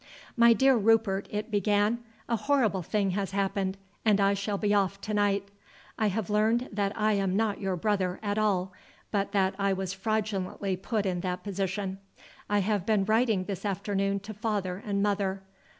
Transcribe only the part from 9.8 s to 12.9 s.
fraudulently put in that position. I have